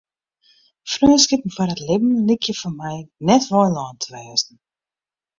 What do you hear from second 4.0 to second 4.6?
te wêze.